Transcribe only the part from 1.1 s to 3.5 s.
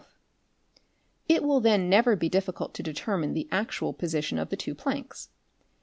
it will then never be difficult to determine the